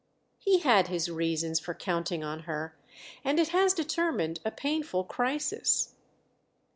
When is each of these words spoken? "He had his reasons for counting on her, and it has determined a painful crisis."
"He 0.39 0.57
had 0.61 0.87
his 0.87 1.11
reasons 1.11 1.59
for 1.59 1.75
counting 1.75 2.23
on 2.23 2.39
her, 2.49 2.75
and 3.23 3.39
it 3.39 3.49
has 3.49 3.71
determined 3.71 4.39
a 4.43 4.49
painful 4.49 5.03
crisis." 5.03 5.93